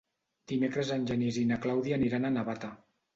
[0.51, 2.71] Dimecres en Genís i na Clàudia aniran a Navata.